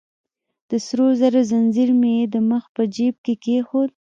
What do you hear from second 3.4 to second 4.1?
کېښود.